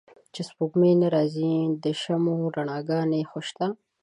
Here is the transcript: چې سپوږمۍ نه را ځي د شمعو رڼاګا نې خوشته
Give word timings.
چې 0.33 0.41
سپوږمۍ 0.49 0.93
نه 1.01 1.07
را 1.15 1.23
ځي 1.33 1.51
د 1.83 1.85
شمعو 2.01 2.53
رڼاګا 2.55 2.99
نې 3.11 3.21
خوشته 3.31 3.65